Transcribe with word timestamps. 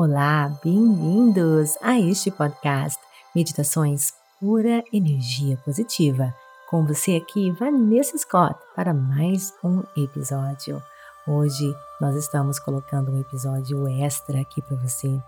Olá, 0.00 0.56
bem-vindos 0.62 1.76
a 1.82 1.98
este 1.98 2.30
podcast 2.30 3.02
Meditações 3.34 4.12
Pura 4.38 4.84
Energia 4.92 5.56
Positiva. 5.64 6.32
Com 6.70 6.86
você 6.86 7.16
aqui, 7.16 7.50
Vanessa 7.50 8.16
Scott, 8.16 8.54
para 8.76 8.94
mais 8.94 9.52
um 9.64 9.82
episódio. 9.96 10.80
Hoje 11.26 11.74
nós 12.00 12.14
estamos 12.14 12.60
colocando 12.60 13.10
um 13.10 13.20
episódio 13.20 13.88
extra 13.88 14.40
aqui 14.40 14.62
para 14.62 14.76
você, 14.76 15.20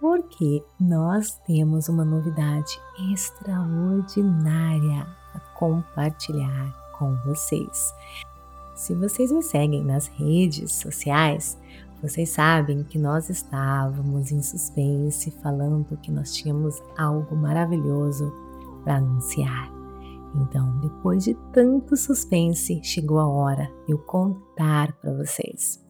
porque 0.00 0.64
nós 0.80 1.38
temos 1.46 1.88
uma 1.88 2.04
novidade 2.04 2.80
extraordinária 3.12 5.06
a 5.32 5.38
compartilhar 5.56 6.74
com 6.98 7.14
vocês. 7.24 7.94
Se 8.74 8.96
vocês 8.96 9.30
me 9.30 9.44
seguem 9.44 9.84
nas 9.84 10.08
redes 10.08 10.72
sociais, 10.72 11.56
vocês 12.02 12.30
sabem 12.30 12.82
que 12.82 12.98
nós 12.98 13.30
estávamos 13.30 14.32
em 14.32 14.42
suspense 14.42 15.30
falando 15.40 15.96
que 15.98 16.10
nós 16.10 16.34
tínhamos 16.34 16.82
algo 16.98 17.36
maravilhoso 17.36 18.32
para 18.82 18.96
anunciar. 18.96 19.70
Então, 20.34 20.80
depois 20.80 21.22
de 21.22 21.34
tanto 21.52 21.96
suspense, 21.96 22.80
chegou 22.82 23.20
a 23.20 23.28
hora 23.28 23.72
de 23.86 23.92
eu 23.92 23.98
contar 23.98 24.92
para 24.94 25.14
vocês. 25.14 25.80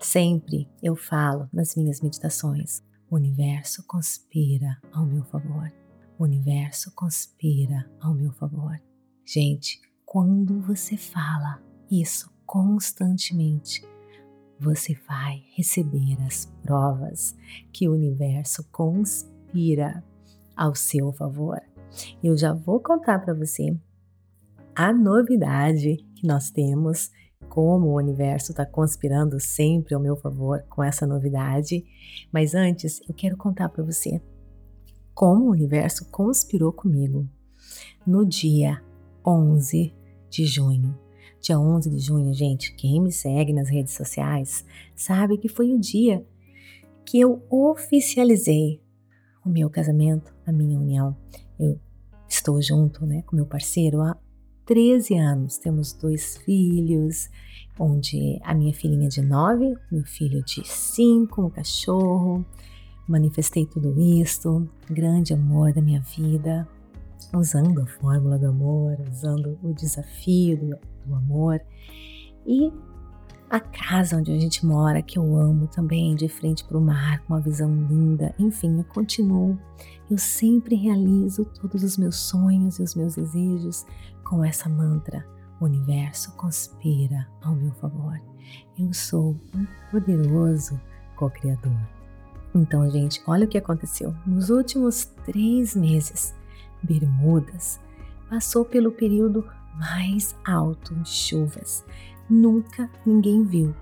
Sempre 0.00 0.68
eu 0.82 0.96
falo 0.96 1.48
nas 1.52 1.76
minhas 1.76 2.00
meditações: 2.00 2.82
o 3.08 3.14
universo 3.14 3.84
conspira 3.86 4.76
ao 4.92 5.06
meu 5.06 5.22
favor. 5.24 5.70
O 6.18 6.24
universo 6.24 6.92
conspira 6.96 7.88
ao 8.00 8.12
meu 8.12 8.32
favor. 8.32 8.80
Gente, 9.24 9.80
quando 10.04 10.60
você 10.62 10.96
fala 10.96 11.62
isso 11.88 12.28
constantemente, 12.44 13.86
você 14.60 14.94
vai 15.08 15.42
receber 15.56 16.20
as 16.26 16.44
provas 16.62 17.34
que 17.72 17.88
o 17.88 17.94
universo 17.94 18.62
conspira 18.70 20.04
ao 20.54 20.74
seu 20.74 21.12
favor. 21.12 21.58
Eu 22.22 22.36
já 22.36 22.52
vou 22.52 22.78
contar 22.78 23.18
para 23.20 23.32
você 23.32 23.74
a 24.74 24.92
novidade 24.92 25.96
que 26.14 26.26
nós 26.26 26.50
temos, 26.50 27.10
como 27.48 27.88
o 27.88 27.96
universo 27.96 28.52
está 28.52 28.66
conspirando 28.66 29.40
sempre 29.40 29.94
ao 29.94 30.00
meu 30.00 30.14
favor 30.14 30.62
com 30.68 30.84
essa 30.84 31.06
novidade. 31.06 31.84
Mas 32.30 32.54
antes, 32.54 33.00
eu 33.08 33.14
quero 33.14 33.38
contar 33.38 33.70
para 33.70 33.82
você 33.82 34.20
como 35.14 35.46
o 35.46 35.50
universo 35.50 36.08
conspirou 36.10 36.72
comigo 36.72 37.26
no 38.06 38.26
dia 38.26 38.82
11 39.26 39.92
de 40.28 40.46
junho 40.46 40.96
Dia 41.40 41.58
11 41.58 41.88
de 41.88 41.98
junho, 41.98 42.34
gente, 42.34 42.74
quem 42.74 43.00
me 43.00 43.10
segue 43.10 43.52
nas 43.52 43.68
redes 43.68 43.94
sociais 43.94 44.64
sabe 44.94 45.38
que 45.38 45.48
foi 45.48 45.72
o 45.72 45.78
dia 45.80 46.24
que 47.04 47.18
eu 47.18 47.42
oficializei 47.48 48.80
o 49.44 49.48
meu 49.48 49.70
casamento, 49.70 50.34
a 50.46 50.52
minha 50.52 50.78
união. 50.78 51.16
Eu 51.58 51.80
estou 52.28 52.60
junto, 52.60 53.06
né, 53.06 53.22
com 53.22 53.34
meu 53.34 53.46
parceiro 53.46 54.02
há 54.02 54.16
13 54.66 55.16
anos. 55.16 55.56
Temos 55.56 55.92
dois 55.94 56.36
filhos, 56.36 57.30
onde 57.78 58.38
a 58.42 58.54
minha 58.54 58.74
filhinha 58.74 59.08
de 59.08 59.22
9, 59.22 59.76
meu 59.90 60.04
filho 60.04 60.44
de 60.44 60.62
5, 60.64 61.42
um 61.42 61.50
cachorro. 61.50 62.44
Manifestei 63.08 63.66
tudo 63.66 63.98
isso, 63.98 64.68
grande 64.88 65.32
amor 65.32 65.72
da 65.72 65.80
minha 65.80 66.00
vida, 66.00 66.68
usando 67.34 67.80
a 67.80 67.86
fórmula 67.86 68.38
do 68.38 68.48
amor, 68.48 68.96
usando 69.10 69.58
o 69.62 69.72
desafio 69.72 70.56
do, 70.56 70.78
do 71.06 71.14
amor. 71.14 71.60
E 72.46 72.72
a 73.50 73.58
casa 73.58 74.16
onde 74.16 74.30
a 74.30 74.38
gente 74.38 74.64
mora, 74.64 75.02
que 75.02 75.18
eu 75.18 75.36
amo 75.36 75.66
também, 75.66 76.14
de 76.14 76.28
frente 76.28 76.64
para 76.64 76.78
o 76.78 76.80
mar, 76.80 77.20
com 77.20 77.34
uma 77.34 77.40
visão 77.40 77.68
linda. 77.88 78.32
Enfim, 78.38 78.78
eu 78.78 78.84
continuo. 78.84 79.58
Eu 80.08 80.16
sempre 80.16 80.76
realizo 80.76 81.44
todos 81.44 81.82
os 81.82 81.98
meus 81.98 82.16
sonhos 82.16 82.78
e 82.78 82.82
os 82.82 82.94
meus 82.94 83.16
desejos 83.16 83.84
com 84.24 84.44
essa 84.44 84.68
mantra. 84.68 85.26
O 85.60 85.64
universo 85.64 86.32
conspira 86.36 87.26
ao 87.42 87.54
meu 87.54 87.72
favor. 87.72 88.20
Eu 88.78 88.92
sou 88.94 89.36
um 89.54 89.66
poderoso 89.90 90.80
co-criador. 91.16 91.76
Então, 92.54 92.88
gente, 92.90 93.20
olha 93.26 93.44
o 93.44 93.48
que 93.48 93.58
aconteceu. 93.58 94.14
Nos 94.26 94.48
últimos 94.48 95.06
três 95.24 95.74
meses, 95.74 96.34
Bermudas 96.82 97.80
passou 98.28 98.64
pelo 98.64 98.92
período 98.92 99.44
mais 99.78 100.36
alto 100.44 100.94
de 100.94 101.08
chuvas. 101.08 101.84
Nunca 102.28 102.88
ninguém 103.04 103.44
viu 103.44 103.74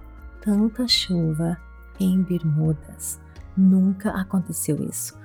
tanta 0.42 0.86
chuva 0.88 1.58
em 2.00 2.22
Bermudas. 2.22 3.20
Nunca 3.56 4.10
aconteceu 4.10 4.82
isso. 4.82 5.18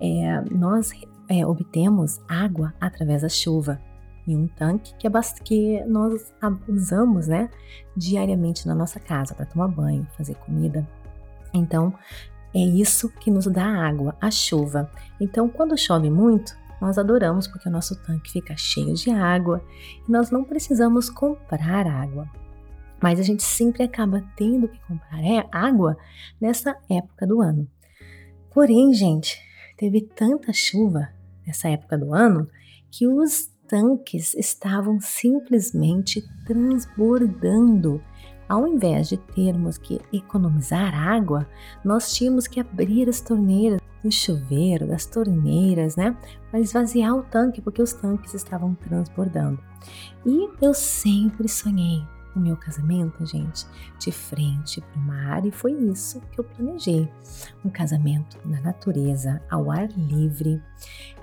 É, 0.00 0.42
nós 0.50 0.90
é, 1.28 1.46
obtemos 1.46 2.20
água 2.28 2.74
através 2.80 3.22
da 3.22 3.28
chuva 3.28 3.80
em 4.26 4.36
um 4.36 4.48
tanque 4.48 4.94
que, 4.96 5.06
é 5.06 5.10
que 5.44 5.84
nós 5.84 6.34
usamos 6.68 7.28
né, 7.28 7.48
diariamente 7.96 8.66
na 8.66 8.74
nossa 8.74 8.98
casa 8.98 9.34
para 9.34 9.46
tomar 9.46 9.68
banho, 9.68 10.06
fazer 10.16 10.34
comida. 10.34 10.86
Então, 11.54 11.94
é 12.52 12.58
isso 12.58 13.08
que 13.08 13.30
nos 13.30 13.46
dá 13.46 13.64
água, 13.64 14.16
a 14.20 14.30
chuva. 14.30 14.90
Então, 15.20 15.48
quando 15.48 15.78
chove 15.78 16.10
muito, 16.10 16.56
nós 16.80 16.98
adoramos 16.98 17.46
porque 17.46 17.68
o 17.68 17.72
nosso 17.72 17.96
tanque 18.02 18.30
fica 18.30 18.54
cheio 18.56 18.94
de 18.94 19.10
água 19.10 19.64
e 20.06 20.10
nós 20.10 20.30
não 20.30 20.44
precisamos 20.44 21.08
comprar 21.08 21.86
água. 21.86 22.28
Mas 23.02 23.20
a 23.20 23.22
gente 23.22 23.42
sempre 23.42 23.82
acaba 23.82 24.24
tendo 24.36 24.68
que 24.68 24.78
comprar 24.86 25.22
é, 25.22 25.46
água 25.52 25.96
nessa 26.40 26.76
época 26.88 27.26
do 27.26 27.40
ano. 27.40 27.68
Porém, 28.52 28.92
gente, 28.94 29.38
teve 29.76 30.00
tanta 30.00 30.52
chuva 30.52 31.08
nessa 31.46 31.68
época 31.68 31.98
do 31.98 32.14
ano 32.14 32.48
que 32.90 33.06
os 33.06 33.50
tanques 33.68 34.34
estavam 34.34 35.00
simplesmente 35.00 36.24
transbordando 36.46 38.00
ao 38.48 38.66
invés 38.66 39.08
de 39.08 39.16
termos 39.16 39.76
que 39.76 40.00
economizar 40.12 40.94
água, 40.94 41.48
nós 41.84 42.14
tínhamos 42.14 42.46
que 42.46 42.60
abrir 42.60 43.08
as 43.08 43.20
torneiras 43.20 43.80
do 44.06 44.12
chuveiro, 44.12 44.86
das 44.86 45.04
torneiras, 45.04 45.96
né, 45.96 46.16
para 46.50 46.60
esvaziar 46.60 47.14
o 47.14 47.22
tanque, 47.22 47.60
porque 47.60 47.82
os 47.82 47.92
tanques 47.92 48.34
estavam 48.34 48.74
transbordando. 48.74 49.58
E 50.24 50.48
eu 50.60 50.72
sempre 50.72 51.48
sonhei 51.48 52.02
o 52.34 52.38
meu 52.38 52.56
casamento, 52.56 53.24
gente, 53.24 53.66
de 53.98 54.12
frente 54.12 54.80
para 54.80 55.00
o 55.00 55.02
mar, 55.02 55.46
e 55.46 55.50
foi 55.50 55.72
isso 55.72 56.20
que 56.30 56.38
eu 56.38 56.44
planejei. 56.44 57.10
Um 57.64 57.70
casamento 57.70 58.36
na 58.44 58.60
natureza, 58.60 59.40
ao 59.50 59.70
ar 59.70 59.88
livre. 59.96 60.62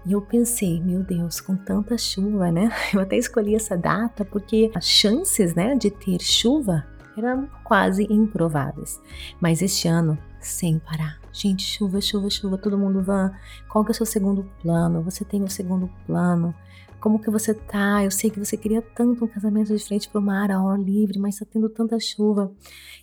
E 0.05 0.11
eu 0.11 0.21
pensei, 0.21 0.81
meu 0.81 1.03
Deus, 1.03 1.39
com 1.39 1.55
tanta 1.55 1.97
chuva, 1.97 2.51
né? 2.51 2.69
Eu 2.93 2.99
até 2.99 3.15
escolhi 3.15 3.55
essa 3.55 3.77
data 3.77 4.25
porque 4.25 4.69
as 4.75 4.85
chances, 4.85 5.55
né, 5.55 5.75
de 5.75 5.89
ter 5.89 6.21
chuva 6.21 6.85
eram 7.15 7.47
quase 7.63 8.05
improváveis. 8.09 8.99
Mas 9.39 9.61
este 9.61 9.87
ano, 9.87 10.17
sem 10.41 10.79
parar. 10.79 11.22
Gente, 11.33 11.63
chuva, 11.63 11.99
chuva, 11.99 12.29
chuva, 12.29 12.59
todo 12.59 12.77
mundo 12.77 13.01
vai. 13.01 13.31
Qual 13.67 13.83
que 13.83 13.89
é 13.89 13.93
o 13.93 13.95
seu 13.95 14.05
segundo 14.05 14.43
plano? 14.61 15.01
Você 15.01 15.25
tem 15.25 15.43
o 15.43 15.49
segundo 15.49 15.89
plano? 16.05 16.53
Como 17.01 17.19
que 17.19 17.29
você 17.31 17.55
tá? 17.55 18.03
Eu 18.03 18.11
sei 18.11 18.29
que 18.29 18.39
você 18.39 18.55
queria 18.55 18.83
tanto 18.83 19.25
um 19.25 19.27
casamento 19.27 19.75
de 19.75 19.83
frente 19.83 20.07
para 20.07 20.21
o 20.21 20.23
mar, 20.23 20.51
ao 20.51 20.69
ar 20.69 20.79
livre, 20.79 21.17
mas 21.17 21.33
está 21.33 21.45
tendo 21.51 21.67
tanta 21.69 21.99
chuva. 21.99 22.51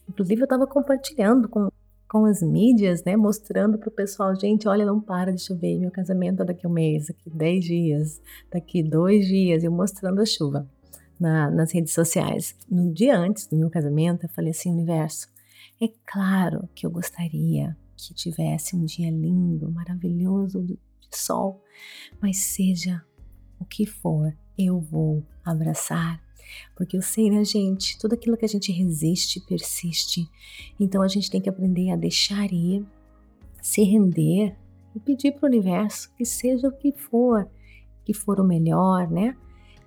Inclusive, 0.09 0.43
eu 0.43 0.45
estava 0.45 0.65
compartilhando 0.65 1.49
com, 1.49 1.69
com 2.09 2.25
as 2.25 2.41
mídias, 2.41 3.03
né? 3.03 3.17
Mostrando 3.17 3.79
para 3.79 3.89
o 3.89 3.93
pessoal, 3.93 4.33
gente, 4.37 4.69
olha, 4.69 4.87
não 4.87 5.01
para 5.01 5.35
de 5.35 5.43
chover. 5.43 5.77
Meu 5.77 5.91
casamento 5.91 6.43
é 6.43 6.47
daqui 6.47 6.65
a 6.65 6.69
um 6.69 6.73
mês, 6.73 7.09
daqui 7.09 7.29
dez 7.29 7.65
dias, 7.65 8.23
daqui 8.51 8.81
dois 8.81 9.27
dias, 9.27 9.65
eu 9.65 9.73
mostrando 9.73 10.21
a 10.21 10.25
chuva 10.25 10.69
na, 11.19 11.51
nas 11.51 11.73
redes 11.73 11.93
sociais. 11.93 12.55
No 12.71 12.93
dia 12.93 13.19
antes 13.19 13.49
do 13.49 13.57
meu 13.57 13.69
casamento, 13.69 14.25
eu 14.25 14.31
falei 14.31 14.53
assim: 14.53 14.73
universo, 14.73 15.27
é 15.83 15.89
claro 16.07 16.69
que 16.77 16.87
eu 16.87 16.91
gostaria 16.93 17.77
que 18.09 18.15
tivesse 18.15 18.77
um 18.77 18.85
dia 18.85 19.11
lindo, 19.11 19.71
maravilhoso 19.71 20.63
de 20.63 20.79
sol, 21.13 21.63
mas 22.21 22.39
seja 22.39 23.05
o 23.59 23.65
que 23.65 23.87
for, 23.87 24.37
eu 24.57 24.81
vou 24.81 25.25
abraçar. 25.45 26.23
Porque 26.77 26.97
eu 26.97 27.03
sei, 27.03 27.31
né, 27.31 27.45
gente? 27.45 27.99
Tudo 27.99 28.15
aquilo 28.15 28.37
que 28.37 28.45
a 28.45 28.49
gente 28.49 28.73
resiste, 28.73 29.41
persiste. 29.41 30.29
Então 30.79 31.03
a 31.03 31.09
gente 31.09 31.31
tem 31.31 31.41
que 31.41 31.49
aprender 31.49 31.91
a 31.91 31.97
deixar 31.97 32.53
ir, 32.53 32.85
se 33.63 33.83
render 33.83 34.57
e 34.95 35.01
pedir 35.01 35.33
para 35.33 35.47
o 35.47 35.49
universo 35.49 36.13
que 36.17 36.25
seja 36.25 36.69
o 36.69 36.73
que 36.73 36.93
for, 36.93 37.49
que 38.05 38.13
for 38.13 38.41
o 38.41 38.45
melhor, 38.45 39.09
né? 39.09 39.37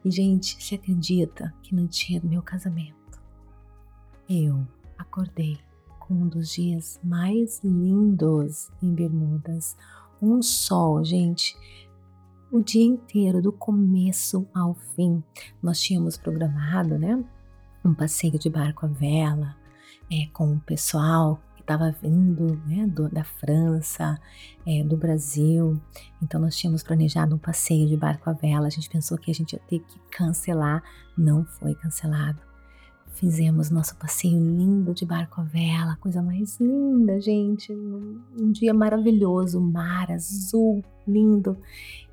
E, 0.06 0.12
gente, 0.12 0.62
se 0.64 0.76
acredita 0.76 1.54
que 1.62 1.74
no 1.74 1.88
dia 1.88 2.20
do 2.20 2.28
meu 2.28 2.42
casamento, 2.42 3.22
eu 4.30 4.66
acordei 4.98 5.58
um 6.14 6.28
dos 6.28 6.50
dias 6.54 7.00
mais 7.04 7.60
lindos 7.64 8.72
em 8.82 8.94
Bermudas. 8.94 9.76
Um 10.22 10.42
sol, 10.42 11.04
gente, 11.04 11.58
o 12.52 12.62
dia 12.62 12.86
inteiro, 12.86 13.42
do 13.42 13.52
começo 13.52 14.48
ao 14.54 14.74
fim. 14.74 15.24
Nós 15.62 15.82
tínhamos 15.82 16.18
programado, 16.18 16.98
né? 16.98 17.24
Um 17.84 17.94
passeio 17.94 18.38
de 18.40 18.50
barco 18.50 18.86
à 18.86 18.90
vela, 18.90 19.56
é, 20.12 20.28
com 20.28 20.54
o 20.54 20.60
pessoal 20.60 21.42
estava 21.64 21.92
vindo 21.92 22.62
né, 22.68 22.86
do, 22.86 23.10
da 23.10 23.24
França, 23.24 24.20
é, 24.66 24.84
do 24.84 24.96
Brasil. 24.98 25.82
Então 26.22 26.40
nós 26.40 26.56
tínhamos 26.56 26.84
planejado 26.84 27.36
um 27.36 27.40
passeio 27.40 27.88
de 27.88 27.98
barco 27.98 28.30
à 28.30 28.34
vela. 28.34 28.68
A 28.68 28.70
gente 28.70 28.90
pensou 28.90 29.18
que 29.18 29.32
a 29.32 29.34
gente 29.34 29.54
ia 29.54 29.62
ter 29.68 29.80
que 29.80 30.00
cancelar, 30.12 30.84
não 31.18 31.46
foi 31.46 31.74
cancelado. 31.74 32.53
Fizemos 33.14 33.70
nosso 33.70 33.96
passeio 33.98 34.38
lindo 34.38 34.94
de 34.94 35.06
barco 35.06 35.40
à 35.40 35.44
vela, 35.44 35.96
coisa 35.98 36.22
mais 36.22 36.60
linda, 36.60 37.22
gente. 37.22 37.72
Um, 37.72 38.20
um 38.40 38.52
dia 38.52 38.74
maravilhoso, 38.74 39.62
mar 39.62 40.12
azul, 40.12 40.84
lindo. 41.08 41.58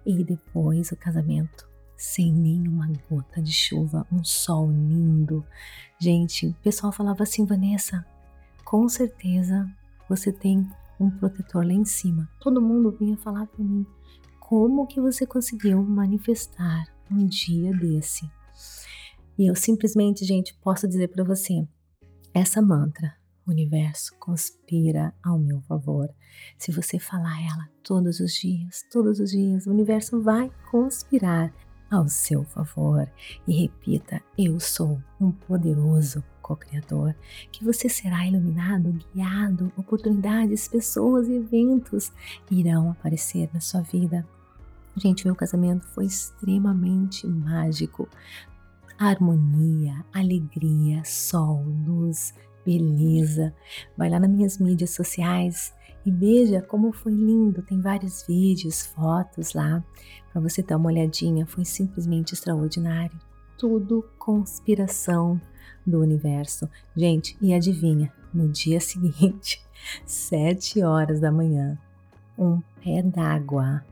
E 0.04 0.22
depois 0.22 0.92
o 0.92 0.96
casamento 0.96 1.68
sem 1.96 2.32
nenhuma 2.32 2.90
gota 3.10 3.42
de 3.42 3.52
chuva, 3.52 4.06
um 4.10 4.24
sol 4.24 4.70
lindo. 4.70 5.44
Gente, 5.98 6.46
o 6.46 6.54
pessoal 6.62 6.90
falava 6.92 7.22
assim, 7.22 7.44
Vanessa, 7.44 8.06
com 8.64 8.88
certeza 8.88 9.70
você 10.08 10.32
tem 10.32 10.66
um 10.98 11.10
protetor 11.10 11.62
lá 11.62 11.74
em 11.74 11.84
cima. 11.84 12.26
Todo 12.40 12.60
mundo 12.60 12.90
vinha 12.98 13.18
falar 13.18 13.46
para 13.46 13.62
mim, 13.62 13.86
como 14.38 14.86
que 14.86 15.00
você 15.00 15.26
conseguiu 15.26 15.82
manifestar 15.82 16.86
um 17.10 17.26
dia 17.26 17.70
desse? 17.72 18.30
E 19.40 19.46
eu 19.46 19.54
simplesmente, 19.54 20.22
gente, 20.22 20.54
posso 20.62 20.86
dizer 20.86 21.08
para 21.08 21.24
você, 21.24 21.66
essa 22.34 22.60
mantra, 22.60 23.14
o 23.46 23.50
universo 23.50 24.14
conspira 24.18 25.14
ao 25.24 25.38
meu 25.38 25.62
favor. 25.62 26.10
Se 26.58 26.70
você 26.70 26.98
falar 26.98 27.40
ela 27.42 27.66
todos 27.82 28.20
os 28.20 28.34
dias, 28.34 28.84
todos 28.92 29.18
os 29.18 29.30
dias, 29.30 29.66
o 29.66 29.70
universo 29.70 30.20
vai 30.20 30.52
conspirar 30.70 31.54
ao 31.90 32.06
seu 32.06 32.44
favor. 32.44 33.10
E 33.48 33.62
repita: 33.62 34.20
Eu 34.36 34.60
sou 34.60 35.02
um 35.18 35.32
poderoso 35.32 36.22
co-criador, 36.42 37.16
que 37.50 37.64
você 37.64 37.88
será 37.88 38.26
iluminado, 38.26 38.92
guiado, 39.14 39.72
oportunidades, 39.74 40.68
pessoas 40.68 41.28
e 41.28 41.36
eventos 41.36 42.12
irão 42.50 42.90
aparecer 42.90 43.48
na 43.54 43.60
sua 43.60 43.80
vida. 43.80 44.22
Gente, 44.96 45.24
meu 45.24 45.36
casamento 45.36 45.86
foi 45.86 46.04
extremamente 46.04 47.26
mágico. 47.26 48.08
Harmonia, 49.02 50.04
alegria, 50.12 51.02
sol, 51.06 51.64
luz, 51.86 52.34
beleza. 52.66 53.54
Vai 53.96 54.10
lá 54.10 54.20
nas 54.20 54.28
minhas 54.28 54.58
mídias 54.58 54.90
sociais 54.90 55.72
e 56.04 56.10
veja 56.10 56.60
como 56.60 56.92
foi 56.92 57.12
lindo. 57.12 57.62
Tem 57.62 57.80
vários 57.80 58.26
vídeos, 58.26 58.84
fotos 58.84 59.54
lá 59.54 59.82
para 60.30 60.42
você 60.42 60.62
dar 60.62 60.76
uma 60.76 60.90
olhadinha. 60.90 61.46
Foi 61.46 61.64
simplesmente 61.64 62.34
extraordinário. 62.34 63.18
Tudo 63.56 64.04
conspiração 64.18 65.40
do 65.86 65.98
universo. 65.98 66.68
Gente, 66.94 67.38
e 67.40 67.54
adivinha? 67.54 68.12
No 68.34 68.48
dia 68.48 68.80
seguinte, 68.84 69.64
sete 70.04 70.82
horas 70.82 71.20
da 71.20 71.32
manhã, 71.32 71.78
um 72.38 72.60
pé 72.84 73.02
d'água 73.02 73.82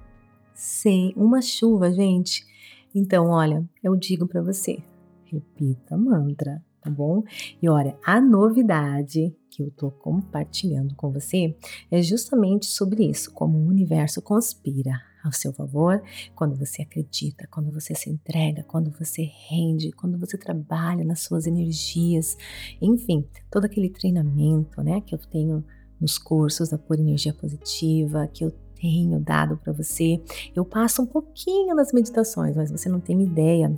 sem 0.52 1.14
uma 1.16 1.40
chuva, 1.40 1.90
gente. 1.90 2.46
Então, 2.94 3.28
olha, 3.28 3.64
eu 3.82 3.96
digo 3.96 4.26
para 4.26 4.42
você, 4.42 4.82
repita 5.30 5.96
mantra, 5.96 6.62
tá 6.80 6.90
bom? 6.90 7.22
E 7.60 7.68
olha, 7.68 7.96
a 8.04 8.20
novidade 8.20 9.34
que 9.50 9.62
eu 9.62 9.70
tô 9.70 9.90
compartilhando 9.90 10.94
com 10.94 11.10
você 11.10 11.56
é 11.90 12.02
justamente 12.02 12.66
sobre 12.66 13.04
isso, 13.04 13.32
como 13.32 13.58
o 13.58 13.66
universo 13.66 14.22
conspira 14.22 15.00
ao 15.24 15.32
seu 15.32 15.52
favor, 15.52 16.00
quando 16.34 16.56
você 16.56 16.82
acredita, 16.82 17.46
quando 17.50 17.72
você 17.72 17.94
se 17.94 18.08
entrega, 18.08 18.62
quando 18.62 18.90
você 18.90 19.22
rende, 19.48 19.92
quando 19.92 20.18
você 20.18 20.38
trabalha 20.38 21.04
nas 21.04 21.20
suas 21.20 21.46
energias, 21.46 22.36
enfim, 22.80 23.26
todo 23.50 23.64
aquele 23.64 23.90
treinamento, 23.90 24.82
né, 24.82 25.00
que 25.00 25.14
eu 25.14 25.18
tenho 25.18 25.64
nos 26.00 26.18
cursos 26.18 26.68
da 26.68 26.78
Pura 26.78 27.00
Energia 27.00 27.34
Positiva, 27.34 28.28
que 28.28 28.44
eu 28.44 28.52
tenho 28.80 29.18
dado 29.18 29.56
para 29.56 29.72
você. 29.72 30.22
Eu 30.54 30.64
passo 30.64 31.02
um 31.02 31.06
pouquinho 31.06 31.74
nas 31.74 31.92
meditações, 31.92 32.56
mas 32.56 32.70
você 32.70 32.88
não 32.88 33.00
tem 33.00 33.20
ideia 33.22 33.76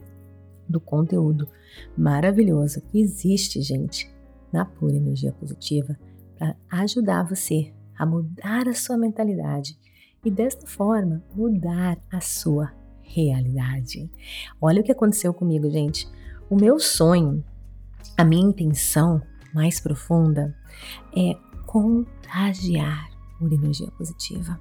do 0.70 0.80
conteúdo 0.80 1.48
maravilhoso 1.96 2.80
que 2.80 3.00
existe, 3.00 3.60
gente, 3.60 4.10
na 4.52 4.64
Pura 4.64 4.96
Energia 4.96 5.32
Positiva 5.32 5.98
para 6.38 6.56
ajudar 6.70 7.24
você 7.24 7.72
a 7.98 8.06
mudar 8.06 8.66
a 8.66 8.74
sua 8.74 8.96
mentalidade 8.96 9.78
e 10.24 10.30
desta 10.30 10.66
forma 10.66 11.22
mudar 11.34 11.98
a 12.10 12.20
sua 12.20 12.72
realidade. 13.02 14.10
Olha 14.60 14.80
o 14.80 14.84
que 14.84 14.92
aconteceu 14.92 15.34
comigo, 15.34 15.68
gente. 15.70 16.08
O 16.48 16.56
meu 16.56 16.78
sonho, 16.78 17.44
a 18.16 18.24
minha 18.24 18.48
intenção 18.48 19.20
mais 19.52 19.80
profunda 19.80 20.56
é 21.16 21.34
contagiar 21.66 23.10
por 23.38 23.52
energia 23.52 23.90
positiva. 23.92 24.58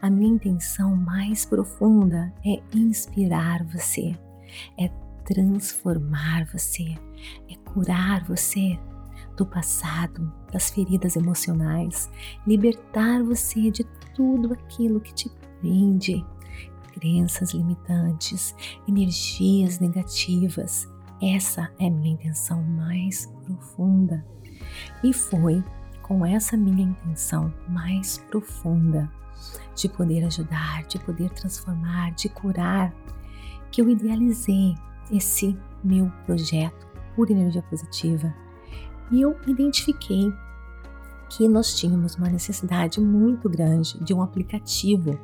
A 0.00 0.08
minha 0.08 0.34
intenção 0.34 0.94
mais 0.94 1.44
profunda 1.44 2.32
é 2.44 2.62
inspirar 2.76 3.64
você, 3.64 4.16
é 4.78 4.88
transformar 5.24 6.46
você, 6.52 6.94
é 7.50 7.56
curar 7.64 8.24
você 8.24 8.78
do 9.36 9.44
passado, 9.44 10.32
das 10.52 10.70
feridas 10.70 11.16
emocionais, 11.16 12.10
libertar 12.46 13.22
você 13.22 13.70
de 13.70 13.84
tudo 14.14 14.52
aquilo 14.52 15.00
que 15.00 15.12
te 15.12 15.30
prende, 15.60 16.24
crenças 16.92 17.52
limitantes, 17.52 18.54
energias 18.86 19.80
negativas. 19.80 20.88
Essa 21.20 21.72
é 21.78 21.90
minha 21.90 22.14
intenção 22.14 22.62
mais 22.62 23.26
profunda. 23.44 24.24
E 25.02 25.12
foi 25.12 25.64
com 26.02 26.24
essa 26.24 26.56
minha 26.56 26.84
intenção 26.84 27.52
mais 27.68 28.18
profunda 28.30 29.10
de 29.74 29.88
poder 29.88 30.24
ajudar, 30.24 30.84
de 30.84 30.98
poder 30.98 31.30
transformar, 31.30 32.12
de 32.12 32.28
curar, 32.28 32.94
que 33.70 33.80
eu 33.80 33.88
idealizei 33.88 34.74
esse 35.10 35.56
meu 35.82 36.10
projeto 36.24 36.86
por 37.14 37.30
energia 37.30 37.62
positiva 37.62 38.34
e 39.10 39.20
eu 39.20 39.36
identifiquei 39.46 40.32
que 41.28 41.48
nós 41.48 41.74
tínhamos 41.74 42.16
uma 42.16 42.28
necessidade 42.28 43.00
muito 43.00 43.48
grande 43.48 43.98
de 44.02 44.14
um 44.14 44.22
aplicativo. 44.22 45.18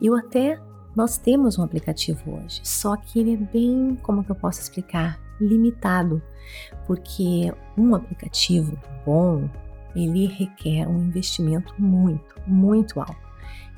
Eu 0.00 0.16
até 0.16 0.60
nós 0.94 1.16
temos 1.16 1.58
um 1.58 1.62
aplicativo 1.62 2.36
hoje, 2.36 2.60
só 2.64 2.96
que 2.96 3.18
ele 3.18 3.34
é 3.34 3.36
bem, 3.36 3.96
como 4.02 4.22
que 4.22 4.30
eu 4.30 4.36
posso 4.36 4.60
explicar, 4.60 5.18
limitado, 5.40 6.22
porque 6.86 7.52
um 7.78 7.94
aplicativo 7.94 8.78
bom, 9.06 9.48
ele 9.94 10.26
requer 10.26 10.86
um 10.86 11.02
investimento 11.04 11.74
muito, 11.78 12.34
muito 12.46 13.00
alto. 13.00 13.21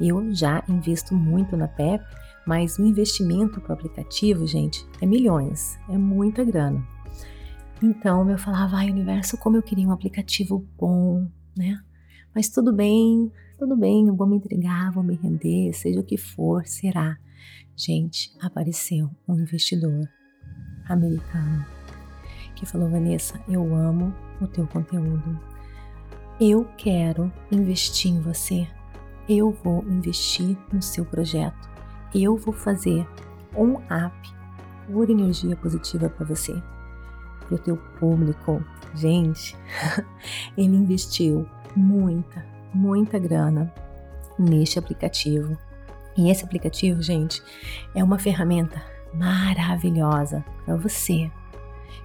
Eu 0.01 0.35
já 0.35 0.63
invisto 0.69 1.15
muito 1.15 1.57
na 1.57 1.69
PEP, 1.69 2.05
mas 2.47 2.79
o 2.79 2.85
investimento 2.85 3.61
para 3.61 3.71
o 3.71 3.75
aplicativo, 3.75 4.47
gente, 4.47 4.87
é 5.01 5.07
milhões, 5.07 5.79
é 5.89 5.97
muita 5.97 6.45
grana. 6.45 6.87
Então 7.83 8.29
eu 8.31 8.39
falava, 8.39 8.77
ai 8.77 8.91
universo, 8.91 9.37
como 9.37 9.57
eu 9.57 9.63
queria 9.63 9.87
um 9.87 9.93
aplicativo 9.93 10.67
bom, 10.79 11.27
né? 11.57 11.81
Mas 12.35 12.49
tudo 12.49 12.73
bem, 12.73 13.31
tudo 13.59 13.77
bem, 13.77 14.09
eu 14.09 14.17
vou 14.17 14.27
me 14.27 14.37
entregar, 14.37 14.91
vou 14.93 15.03
me 15.03 15.15
render, 15.15 15.73
seja 15.73 16.01
o 16.01 16.05
que 16.05 16.17
for, 16.17 16.67
será. 16.67 17.17
Gente, 17.77 18.33
apareceu 18.41 19.11
um 19.29 19.39
investidor 19.41 20.09
americano 20.89 21.65
que 22.55 22.67
falou: 22.67 22.89
Vanessa, 22.89 23.41
eu 23.49 23.75
amo 23.75 24.15
o 24.41 24.47
teu 24.47 24.67
conteúdo. 24.67 25.39
Eu 26.41 26.65
quero 26.77 27.33
investir 27.51 28.11
em 28.11 28.21
você. 28.21 28.67
Eu 29.29 29.53
vou 29.63 29.85
investir 29.85 30.57
no 30.73 30.83
seu 30.83 31.05
projeto. 31.05 31.69
Eu 32.15 32.37
vou 32.37 32.53
fazer 32.53 33.07
um 33.57 33.79
app 33.93 34.35
por 34.87 35.09
energia 35.09 35.57
positiva 35.57 36.09
para 36.09 36.27
você 36.27 36.63
para 37.47 37.55
o 37.55 37.59
teu 37.59 37.77
público. 37.99 38.65
Gente, 38.95 39.57
ele 40.57 40.77
investiu 40.77 41.49
muita, 41.75 42.45
muita 42.73 43.19
grana 43.19 43.73
neste 44.39 44.79
aplicativo. 44.79 45.57
E 46.17 46.31
esse 46.31 46.45
aplicativo, 46.45 47.03
gente, 47.03 47.43
é 47.95 48.03
uma 48.03 48.19
ferramenta 48.19 48.83
maravilhosa 49.13 50.45
para 50.65 50.77
você 50.77 51.31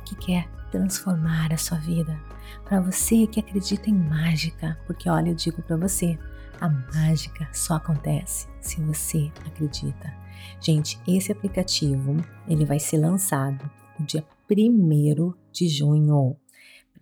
que 0.06 0.16
quer 0.16 0.48
transformar 0.72 1.52
a 1.52 1.58
sua 1.58 1.78
vida, 1.78 2.20
para 2.66 2.80
você 2.80 3.26
que 3.28 3.40
acredita 3.40 3.90
em 3.90 3.94
mágica, 3.94 4.78
porque 4.86 5.10
olha, 5.10 5.30
eu 5.30 5.36
digo 5.36 5.62
para 5.62 5.78
você, 5.78 6.18
a 6.60 6.70
mágica 6.70 7.48
só 7.54 7.75
acontece 7.75 8.48
se 8.60 8.82
você 8.82 9.32
acredita. 9.46 10.13
Gente, 10.62 11.00
esse 11.08 11.32
aplicativo, 11.32 12.18
ele 12.48 12.66
vai 12.66 12.80
ser 12.80 12.98
lançado 12.98 13.70
no 13.98 14.06
dia 14.06 14.25
1 14.50 15.34
de 15.51 15.68
junho. 15.68 16.36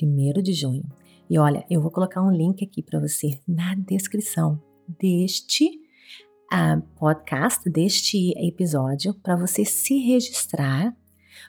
1 0.02 0.42
de 0.42 0.54
junho. 0.54 0.84
E 1.30 1.38
olha, 1.38 1.66
eu 1.70 1.82
vou 1.82 1.92
colocar 1.92 2.22
um 2.22 2.32
link 2.32 2.64
aqui 2.64 2.82
para 2.82 3.00
você 3.00 3.40
na 3.48 3.76
descrição 3.76 4.62
deste 4.88 5.66
uh, 6.54 6.82
podcast, 6.96 7.70
deste 7.70 8.32
episódio, 8.38 9.14
para 9.16 9.36
você 9.36 9.66
se 9.66 9.98
registrar. 10.00 10.96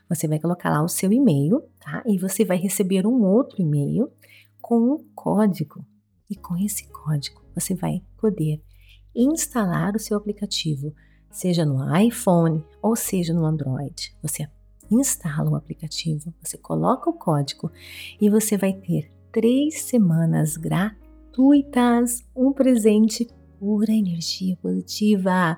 Você 0.09 0.27
vai 0.27 0.38
colocar 0.41 0.71
lá 0.71 0.83
o 0.83 0.88
seu 0.88 1.12
e-mail, 1.12 1.62
tá? 1.79 2.03
E 2.07 2.19
você 2.19 2.45
vai 2.45 2.57
receber 2.57 3.07
um 3.07 3.23
outro 3.23 3.61
e-mail 3.61 4.11
com 4.61 4.95
um 4.95 4.99
código 5.15 5.85
E 6.29 6.37
com 6.37 6.57
esse 6.57 6.88
código 6.88 7.48
você 7.59 7.75
vai 7.75 8.03
poder 8.17 8.62
instalar 9.15 9.95
o 9.97 9.99
seu 9.99 10.17
aplicativo, 10.17 10.95
seja 11.31 11.65
no 11.65 11.97
iPhone 11.97 12.65
ou 12.81 12.95
seja 12.95 13.33
no 13.33 13.45
Android. 13.45 14.15
Você 14.23 14.49
instala 14.91 15.50
o 15.50 15.57
aplicativo, 15.57 16.33
você 16.43 16.57
coloca 16.57 17.11
o 17.11 17.15
código 17.15 17.71
e 18.21 18.31
você 18.31 18.57
vai 18.57 18.73
ter 18.73 19.11
três 19.33 19.83
semanas 19.83 20.57
gratuitas, 20.57 22.25
um 22.35 22.53
presente 22.53 23.29
pura 23.59 23.93
energia 23.93 24.57
positiva 24.57 25.57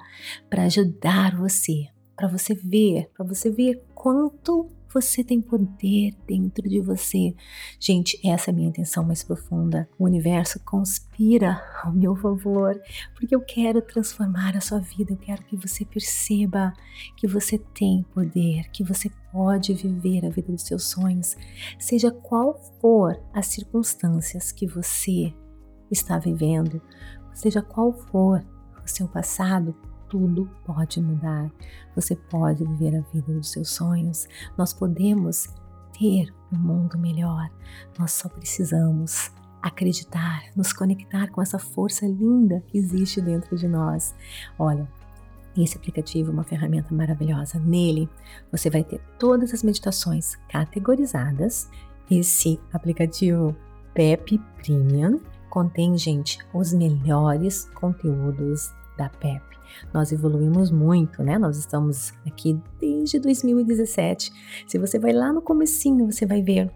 para 0.49 0.65
ajudar 0.65 1.37
você, 1.37 1.89
para 2.17 2.29
você 2.29 2.55
ver, 2.55 3.11
para 3.15 3.25
você 3.25 3.51
ver 3.51 3.85
quanto 3.95 4.69
você 4.93 5.23
tem 5.23 5.41
poder 5.41 6.15
dentro 6.27 6.69
de 6.69 6.81
você. 6.81 7.35
Gente, 7.79 8.19
essa 8.27 8.51
é 8.51 8.53
a 8.53 8.55
minha 8.55 8.69
intenção 8.69 9.05
mais 9.05 9.23
profunda. 9.23 9.89
O 9.99 10.05
universo 10.05 10.59
conspira 10.61 11.63
ao 11.83 11.93
meu 11.93 12.17
favor, 12.17 12.81
porque 13.15 13.35
eu 13.35 13.41
quero 13.41 13.81
transformar 13.81 14.57
a 14.57 14.61
sua 14.61 14.81
vida. 14.81 15.13
Eu 15.13 15.17
quero 15.17 15.45
que 15.45 15.57
você 15.57 15.85
perceba 15.85 16.73
que 17.17 17.27
você 17.27 17.59
tem 17.59 18.05
poder, 18.13 18.69
que 18.71 18.83
você 18.83 19.11
pode 19.33 19.75
viver 19.75 20.27
a 20.27 20.31
vida 20.31 20.51
dos 20.53 20.63
seus 20.63 20.85
sonhos, 20.85 21.37
seja 21.79 22.11
qual 22.11 22.59
for 22.81 23.21
as 23.33 23.47
circunstâncias 23.47 24.51
que 24.51 24.67
você 24.67 25.33
está 25.91 26.19
vivendo, 26.19 26.83
seja 27.33 27.63
qual 27.63 27.93
for 27.93 28.45
o 28.85 28.89
seu 28.89 29.07
passado, 29.07 29.75
tudo 30.11 30.51
pode 30.67 31.01
mudar. 31.01 31.51
Você 31.95 32.15
pode 32.15 32.65
viver 32.65 32.97
a 32.97 33.01
vida 33.13 33.33
dos 33.33 33.51
seus 33.51 33.71
sonhos. 33.71 34.29
Nós 34.59 34.75
podemos 34.75 35.49
ter 35.99 36.35
um 36.53 36.59
mundo 36.59 36.99
melhor. 36.99 37.49
Nós 37.99 38.13
só 38.13 38.29
precisamos 38.29 39.31
acreditar, 39.63 40.43
nos 40.57 40.73
conectar 40.73 41.29
com 41.29 41.41
essa 41.41 41.59
força 41.59 42.07
linda 42.07 42.63
que 42.67 42.77
existe 42.77 43.21
dentro 43.21 43.57
de 43.57 43.69
nós. 43.69 44.15
Olha, 44.59 44.89
esse 45.57 45.77
aplicativo 45.77 46.31
é 46.31 46.33
uma 46.33 46.45
ferramenta 46.45 46.95
maravilhosa. 46.95 47.59
Nele, 47.59 48.09
você 48.51 48.69
vai 48.71 48.83
ter 48.83 49.01
todas 49.19 49.53
as 49.53 49.63
meditações 49.63 50.37
categorizadas. 50.49 51.69
Esse 52.11 52.59
aplicativo 52.73 53.55
PEP 53.95 54.39
Premium 54.63 55.21
contém, 55.49 55.97
gente, 55.97 56.39
os 56.55 56.73
melhores 56.73 57.69
conteúdos 57.75 58.73
da 58.97 59.09
PEP. 59.09 59.60
Nós 59.93 60.13
evoluímos 60.13 60.71
muito, 60.71 61.23
né? 61.23 61.39
Nós 61.39 61.57
estamos 61.57 62.13
aqui 62.27 62.61
desde 62.81 63.19
2017. 63.19 64.33
Se 64.67 64.79
você 64.79 64.99
vai 64.99 65.13
lá 65.13 65.33
no 65.33 65.43
comecinho, 65.43 66.11
você 66.11 66.27
vai 66.27 66.43
ver 66.43 66.71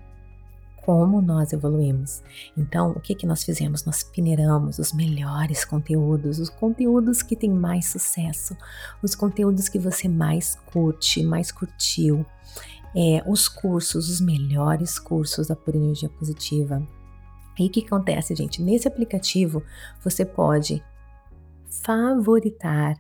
como 0.85 1.23
nós 1.23 1.53
evoluímos. 1.53 2.23
Então, 2.57 2.91
o 2.91 3.01
que 3.01 3.15
que 3.15 3.27
nós 3.27 3.43
fizemos? 3.43 3.85
Nós 3.87 4.03
peneiramos 4.03 4.79
os 4.79 4.93
melhores 4.93 5.65
conteúdos, 5.65 6.39
os 6.39 6.51
conteúdos 6.51 7.23
que 7.23 7.35
têm 7.35 7.51
mais 7.51 7.87
sucesso, 7.87 8.55
os 9.03 9.15
conteúdos 9.15 9.69
que 9.69 9.79
você 9.79 10.09
mais 10.09 10.57
curte, 10.67 11.23
mais 11.23 11.51
curtiu, 11.51 12.25
é, 12.95 13.23
os 13.27 13.49
cursos, 13.49 14.09
os 14.11 14.21
melhores 14.21 14.99
cursos 14.99 15.49
da 15.49 15.57
Pura 15.57 15.79
Energia 15.79 16.09
Positiva. 16.09 16.87
E 17.59 17.67
o 17.67 17.71
que 17.71 17.85
acontece, 17.85 18.35
gente? 18.35 18.61
Nesse 18.63 18.87
aplicativo 18.87 19.63
você 20.03 20.25
pode 20.25 20.85
favoritar 21.83 22.97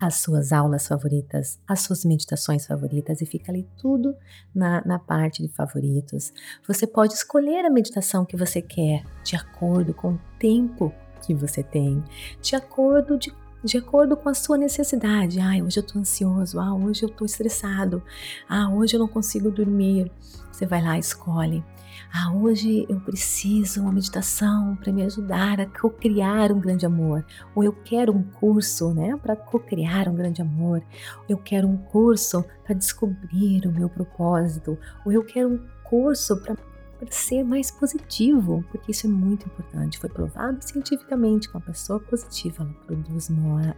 as 0.00 0.16
suas 0.16 0.52
aulas 0.52 0.86
favoritas, 0.86 1.58
as 1.66 1.80
suas 1.80 2.04
meditações 2.04 2.66
favoritas 2.66 3.20
e 3.20 3.26
fica 3.26 3.50
ali 3.50 3.66
tudo 3.76 4.14
na, 4.54 4.84
na 4.84 4.98
parte 4.98 5.42
de 5.42 5.48
favoritos. 5.48 6.32
Você 6.66 6.86
pode 6.86 7.14
escolher 7.14 7.64
a 7.64 7.70
meditação 7.70 8.24
que 8.24 8.36
você 8.36 8.62
quer 8.62 9.02
de 9.24 9.34
acordo 9.34 9.92
com 9.92 10.12
o 10.12 10.20
tempo 10.38 10.92
que 11.26 11.34
você 11.34 11.62
tem, 11.62 12.02
de 12.40 12.54
acordo 12.54 13.18
de 13.18 13.34
de 13.62 13.76
acordo 13.76 14.16
com 14.16 14.28
a 14.28 14.34
sua 14.34 14.56
necessidade. 14.56 15.40
Ah, 15.40 15.62
hoje 15.62 15.78
eu 15.78 15.82
estou 15.82 16.00
ansioso. 16.00 16.60
Ah, 16.60 16.74
hoje 16.74 17.02
eu 17.02 17.08
estou 17.08 17.26
estressado. 17.26 18.02
Ah, 18.48 18.70
hoje 18.70 18.94
eu 18.94 19.00
não 19.00 19.08
consigo 19.08 19.50
dormir. 19.50 20.10
Você 20.50 20.66
vai 20.66 20.82
lá 20.82 20.98
escolhe. 20.98 21.64
Ah, 22.12 22.32
hoje 22.32 22.86
eu 22.88 22.98
preciso 23.00 23.82
uma 23.82 23.92
meditação 23.92 24.76
para 24.76 24.92
me 24.92 25.02
ajudar 25.02 25.60
a 25.60 25.66
co-criar 25.66 26.52
um 26.52 26.60
grande 26.60 26.86
amor. 26.86 27.24
Ou 27.54 27.62
eu 27.62 27.72
quero 27.72 28.12
um 28.12 28.22
curso, 28.22 28.94
né, 28.94 29.16
para 29.22 29.36
co-criar 29.36 30.08
um 30.08 30.14
grande 30.14 30.40
amor. 30.40 30.82
Eu 31.28 31.36
quero 31.36 31.68
um 31.68 31.76
curso 31.76 32.44
para 32.64 32.74
descobrir 32.74 33.66
o 33.66 33.72
meu 33.72 33.88
propósito. 33.88 34.78
Ou 35.04 35.12
eu 35.12 35.22
quero 35.24 35.48
um 35.48 35.60
curso 35.84 36.40
para 36.40 36.56
para 36.98 37.10
ser 37.10 37.44
mais 37.44 37.70
positivo, 37.70 38.64
porque 38.70 38.90
isso 38.90 39.06
é 39.06 39.10
muito 39.10 39.46
importante. 39.46 39.98
Foi 39.98 40.08
provado 40.08 40.58
cientificamente 40.60 41.48
que 41.48 41.54
uma 41.54 41.60
pessoa 41.60 42.00
positiva 42.00 42.64
ela 42.64 42.74
produz 42.86 43.30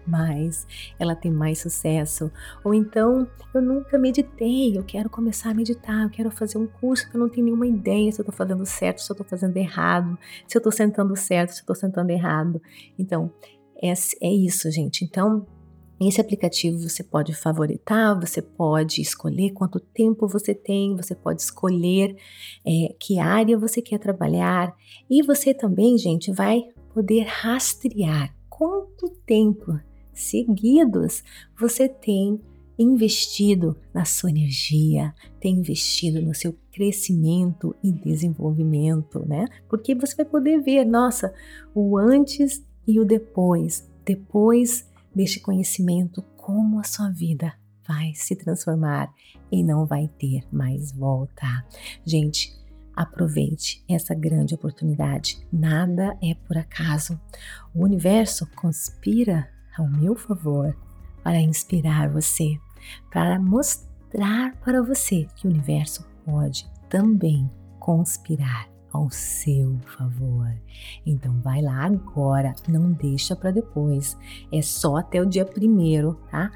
mais, 0.06 0.66
ela 0.98 1.14
tem 1.14 1.30
mais 1.30 1.58
sucesso. 1.58 2.30
Ou 2.64 2.72
então, 2.72 3.28
eu 3.52 3.60
nunca 3.60 3.98
meditei, 3.98 4.76
eu 4.76 4.84
quero 4.84 5.10
começar 5.10 5.50
a 5.50 5.54
meditar, 5.54 6.04
eu 6.04 6.10
quero 6.10 6.30
fazer 6.30 6.58
um 6.58 6.66
curso 6.66 7.08
que 7.08 7.16
eu 7.16 7.20
não 7.20 7.28
tenho 7.28 7.46
nenhuma 7.46 7.66
ideia 7.66 8.10
se 8.10 8.20
eu 8.20 8.22
estou 8.22 8.34
fazendo 8.34 8.64
certo, 8.64 9.00
se 9.00 9.10
eu 9.10 9.14
estou 9.14 9.26
fazendo 9.26 9.56
errado, 9.56 10.18
se 10.46 10.56
eu 10.56 10.60
estou 10.60 10.72
sentando 10.72 11.14
certo, 11.16 11.50
se 11.50 11.58
eu 11.58 11.62
estou 11.62 11.76
sentando 11.76 12.10
errado. 12.10 12.60
Então, 12.98 13.30
é, 13.82 13.92
é 14.22 14.32
isso, 14.32 14.70
gente. 14.70 15.04
Então, 15.04 15.46
esse 16.08 16.20
aplicativo 16.20 16.88
você 16.88 17.02
pode 17.02 17.34
favoritar, 17.34 18.18
você 18.18 18.40
pode 18.40 19.02
escolher 19.02 19.50
quanto 19.50 19.78
tempo 19.78 20.26
você 20.26 20.54
tem, 20.54 20.96
você 20.96 21.14
pode 21.14 21.42
escolher 21.42 22.16
é, 22.64 22.94
que 22.98 23.18
área 23.18 23.58
você 23.58 23.82
quer 23.82 23.98
trabalhar 23.98 24.74
e 25.10 25.22
você 25.22 25.52
também, 25.52 25.98
gente, 25.98 26.32
vai 26.32 26.62
poder 26.94 27.24
rastrear 27.26 28.34
quanto 28.48 29.10
tempo 29.26 29.78
seguidos 30.12 31.22
você 31.58 31.88
tem 31.88 32.40
investido 32.78 33.76
na 33.92 34.06
sua 34.06 34.30
energia, 34.30 35.14
tem 35.38 35.56
investido 35.56 36.22
no 36.22 36.34
seu 36.34 36.56
crescimento 36.72 37.74
e 37.82 37.92
desenvolvimento, 37.92 39.18
né? 39.26 39.44
Porque 39.68 39.94
você 39.94 40.16
vai 40.16 40.24
poder 40.24 40.62
ver, 40.62 40.86
nossa, 40.86 41.34
o 41.74 41.98
antes 41.98 42.64
e 42.86 42.98
o 42.98 43.04
depois. 43.04 43.86
Depois 44.02 44.89
deste 45.14 45.40
conhecimento 45.40 46.22
como 46.36 46.78
a 46.78 46.84
sua 46.84 47.10
vida 47.10 47.52
vai 47.86 48.12
se 48.14 48.36
transformar 48.36 49.12
e 49.50 49.62
não 49.62 49.84
vai 49.84 50.08
ter 50.18 50.44
mais 50.52 50.92
volta. 50.92 51.46
Gente, 52.04 52.52
aproveite 52.94 53.84
essa 53.88 54.14
grande 54.14 54.54
oportunidade. 54.54 55.44
Nada 55.52 56.16
é 56.22 56.34
por 56.46 56.56
acaso. 56.56 57.20
O 57.74 57.82
universo 57.82 58.46
conspira 58.54 59.48
ao 59.76 59.88
meu 59.88 60.14
favor 60.14 60.76
para 61.22 61.40
inspirar 61.40 62.08
você, 62.10 62.58
para 63.10 63.38
mostrar 63.40 64.56
para 64.60 64.82
você 64.82 65.26
que 65.36 65.46
o 65.46 65.50
universo 65.50 66.06
pode 66.24 66.70
também 66.88 67.50
conspirar 67.78 68.68
ao 68.92 69.10
seu 69.10 69.78
favor. 69.96 70.52
Então 71.04 71.40
vai 71.40 71.60
lá 71.62 71.84
agora, 71.84 72.54
não 72.68 72.92
deixa 72.92 73.34
para 73.36 73.50
depois. 73.50 74.16
É 74.52 74.62
só 74.62 74.96
até 74.96 75.20
o 75.20 75.26
dia 75.26 75.44
primeiro, 75.44 76.18
tá? 76.30 76.50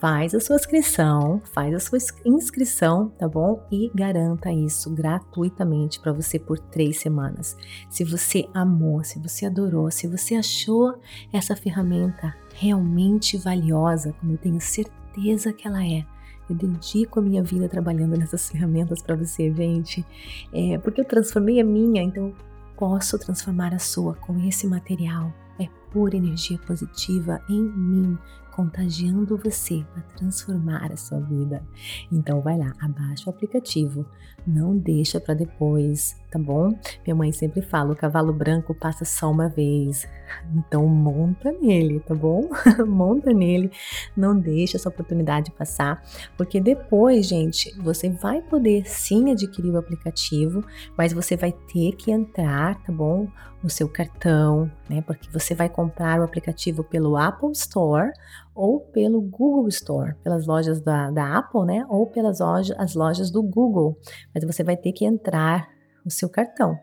Faz 0.00 0.34
a 0.34 0.40
sua 0.40 0.56
inscrição, 0.56 1.40
faz 1.54 1.72
a 1.72 1.78
sua 1.78 1.96
inscrição, 2.24 3.10
tá 3.10 3.28
bom? 3.28 3.64
E 3.70 3.88
garanta 3.94 4.50
isso 4.50 4.90
gratuitamente 4.90 6.00
para 6.00 6.12
você 6.12 6.40
por 6.40 6.58
três 6.58 6.98
semanas. 6.98 7.56
Se 7.88 8.02
você 8.02 8.48
amou, 8.52 9.04
se 9.04 9.20
você 9.20 9.46
adorou, 9.46 9.92
se 9.92 10.08
você 10.08 10.34
achou 10.34 10.98
essa 11.32 11.54
ferramenta 11.54 12.34
realmente 12.52 13.38
valiosa, 13.38 14.12
como 14.18 14.32
eu 14.32 14.38
tenho 14.38 14.60
certeza 14.60 15.52
que 15.52 15.68
ela 15.68 15.86
é, 15.86 16.04
eu 16.52 16.56
dedico 16.56 17.18
a 17.18 17.22
minha 17.22 17.42
vida 17.42 17.68
trabalhando 17.68 18.16
nessas 18.16 18.48
ferramentas 18.50 19.02
para 19.02 19.16
você, 19.16 19.52
gente. 19.52 20.04
É, 20.52 20.78
porque 20.78 21.00
eu 21.00 21.04
transformei 21.04 21.60
a 21.60 21.64
minha, 21.64 22.02
então 22.02 22.32
posso 22.76 23.18
transformar 23.18 23.74
a 23.74 23.78
sua 23.78 24.14
com 24.14 24.38
esse 24.46 24.66
material. 24.66 25.32
É 25.58 25.68
pura 25.90 26.16
energia 26.16 26.58
positiva 26.58 27.40
em 27.48 27.62
mim, 27.62 28.18
contagiando 28.54 29.36
você 29.36 29.84
para 29.92 30.02
transformar 30.16 30.92
a 30.92 30.96
sua 30.96 31.20
vida. 31.20 31.62
Então 32.10 32.40
vai 32.40 32.58
lá, 32.58 32.72
abaixa 32.80 33.28
o 33.28 33.30
aplicativo, 33.30 34.06
não 34.46 34.76
deixa 34.76 35.20
para 35.20 35.34
depois, 35.34 36.16
tá 36.30 36.38
bom? 36.38 36.70
Minha 37.04 37.14
mãe 37.14 37.32
sempre 37.32 37.62
fala, 37.62 37.92
o 37.92 37.96
cavalo 37.96 38.32
branco 38.32 38.74
passa 38.74 39.04
só 39.04 39.30
uma 39.30 39.48
vez. 39.48 40.06
Então 40.54 40.86
monta 40.86 41.52
nele, 41.52 42.00
tá 42.00 42.14
bom? 42.14 42.48
monta 42.86 43.32
nele, 43.32 43.70
não 44.16 44.38
deixa 44.38 44.76
essa 44.76 44.88
oportunidade 44.88 45.50
passar, 45.52 46.02
porque 46.36 46.60
depois, 46.60 47.26
gente, 47.26 47.74
você 47.80 48.10
vai 48.10 48.42
poder 48.42 48.86
sim 48.86 49.30
adquirir 49.30 49.70
o 49.70 49.78
aplicativo, 49.78 50.64
mas 50.96 51.12
você 51.12 51.36
vai 51.36 51.52
ter 51.52 51.92
que 51.92 52.10
entrar, 52.10 52.80
tá 52.82 52.92
bom? 52.92 53.28
O 53.62 53.70
seu 53.70 53.88
cartão, 53.88 54.70
né? 54.88 55.02
Porque 55.02 55.30
você 55.30 55.54
vai 55.54 55.68
comprar 55.68 56.18
o 56.18 56.24
aplicativo 56.24 56.82
pelo 56.82 57.16
Apple 57.16 57.52
Store 57.52 58.10
ou 58.54 58.80
pelo 58.80 59.20
Google 59.20 59.68
Store, 59.68 60.14
pelas 60.22 60.46
lojas 60.46 60.80
da, 60.80 61.10
da 61.10 61.38
Apple, 61.38 61.64
né? 61.64 61.86
Ou 61.88 62.06
pelas 62.06 62.40
lojas, 62.40 62.76
as 62.78 62.94
lojas 62.94 63.30
do 63.30 63.42
Google. 63.42 63.98
Mas 64.34 64.44
você 64.44 64.62
vai 64.62 64.76
ter 64.76 64.92
que 64.92 65.04
entrar 65.04 65.68
o 66.04 66.10
seu 66.10 66.28
cartão. 66.28 66.76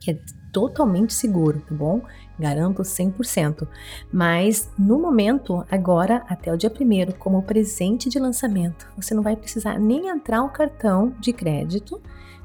que 0.00 0.12
é 0.12 0.18
totalmente 0.52 1.12
seguro, 1.12 1.60
tá 1.60 1.74
bom? 1.74 2.00
Garanto 2.38 2.82
100%. 2.82 3.68
Mas 4.12 4.70
no 4.78 4.98
momento, 4.98 5.64
agora 5.70 6.24
até 6.28 6.52
o 6.52 6.56
dia 6.56 6.70
1 6.70 7.12
como 7.18 7.42
presente 7.42 8.08
de 8.08 8.18
lançamento, 8.18 8.90
você 8.96 9.14
não 9.14 9.22
vai 9.22 9.36
precisar 9.36 9.78
nem 9.78 10.08
entrar 10.08 10.42
o 10.42 10.50
cartão 10.50 11.14
de 11.20 11.32
crédito, 11.32 12.00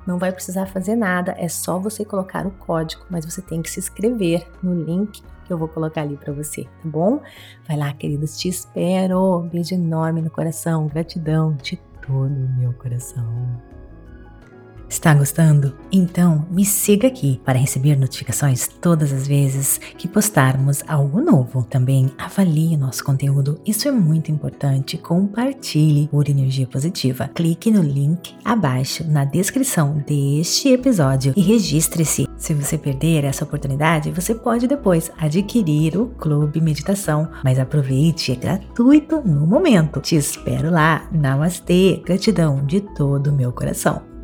não 0.06 0.18
vai 0.18 0.32
precisar 0.32 0.66
fazer 0.68 0.96
nada, 0.96 1.36
é 1.38 1.48
só 1.48 1.80
você 1.80 2.06
colocar 2.06 2.46
o 2.46 2.52
código, 2.52 3.06
mas 3.10 3.26
você 3.26 3.42
tem 3.42 3.62
que 3.62 3.70
se 3.70 3.80
inscrever 3.80 4.48
no 4.62 4.74
link 4.74 5.22
que 5.46 5.54
eu 5.54 5.58
vou 5.58 5.68
colocar 5.68 6.02
ali 6.02 6.18
para 6.18 6.34
você, 6.34 6.64
tá 6.64 6.90
bom? 6.90 7.22
Vai 7.68 7.78
lá, 7.78 7.94
queridos, 7.94 8.38
te 8.38 8.50
espero. 8.50 9.48
Beijo 9.52 9.76
enorme 9.76 10.22
no 10.22 10.30
coração, 10.30 10.88
gratidão 10.88 11.54
de 11.54 11.78
todo 12.02 12.34
o 12.34 12.58
meu 12.58 12.74
coração. 12.74 13.75
Está 14.96 15.14
gostando? 15.14 15.74
Então 15.92 16.48
me 16.50 16.64
siga 16.64 17.10
aqui 17.10 17.42
para 17.44 17.60
receber 17.60 17.98
notificações 17.98 18.70
todas 18.80 19.12
as 19.12 19.28
vezes 19.28 19.78
que 19.98 20.08
postarmos 20.08 20.82
algo 20.88 21.20
novo. 21.20 21.64
Também 21.64 22.10
avalie 22.18 22.78
nosso 22.78 23.04
conteúdo, 23.04 23.60
isso 23.66 23.90
é 23.90 23.92
muito 23.92 24.32
importante. 24.32 24.98
Compartilhe 24.98 26.08
por 26.08 26.30
energia 26.30 26.66
positiva. 26.66 27.30
Clique 27.36 27.70
no 27.70 27.84
link 27.84 28.36
abaixo 28.44 29.04
na 29.06 29.26
descrição 29.26 30.02
deste 30.08 30.70
episódio 30.70 31.34
e 31.36 31.42
registre-se. 31.42 32.26
Se 32.38 32.54
você 32.54 32.78
perder 32.78 33.26
essa 33.26 33.44
oportunidade, 33.44 34.12
você 34.12 34.34
pode 34.34 34.66
depois 34.66 35.12
adquirir 35.18 35.98
o 35.98 36.08
Clube 36.08 36.62
Meditação, 36.62 37.30
mas 37.44 37.60
aproveite, 37.60 38.32
é 38.32 38.36
gratuito 38.36 39.22
no 39.26 39.46
momento. 39.46 40.00
Te 40.00 40.16
espero 40.16 40.72
lá. 40.72 41.06
Namastê, 41.12 42.02
gratidão 42.06 42.66
de 42.66 42.80
todo 42.80 43.28
o 43.28 43.36
meu 43.36 43.52
coração. 43.52 44.15